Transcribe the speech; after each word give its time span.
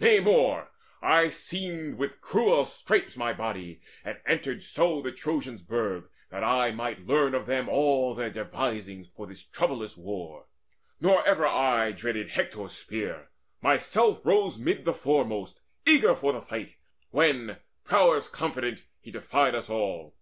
Nay 0.00 0.18
more, 0.18 0.70
I 1.02 1.28
seamed 1.28 1.96
With 1.96 2.22
cruel 2.22 2.64
stripes 2.64 3.18
my 3.18 3.34
body, 3.34 3.82
and 4.02 4.18
entered 4.24 4.62
so 4.62 5.02
The 5.02 5.12
Trojans' 5.12 5.60
burg, 5.60 6.08
that 6.30 6.42
I 6.42 6.70
might 6.70 7.04
learn 7.06 7.34
of 7.34 7.44
them 7.44 7.68
All 7.68 8.14
their 8.14 8.30
devisings 8.30 9.08
for 9.14 9.26
this 9.26 9.42
troublous 9.46 9.94
war. 9.94 10.46
Nor 11.02 11.22
ever 11.26 11.46
I 11.46 11.92
dreaded 11.92 12.30
Hector's 12.30 12.72
spear; 12.72 13.28
myself 13.60 14.24
Rose 14.24 14.58
mid 14.58 14.86
the 14.86 14.94
foremost, 14.94 15.60
eager 15.86 16.14
for 16.14 16.32
the 16.32 16.40
fight, 16.40 16.76
When, 17.10 17.58
prowess 17.84 18.28
confident, 18.30 18.84
he 19.02 19.10
defied 19.10 19.54
us 19.54 19.68
all. 19.68 20.14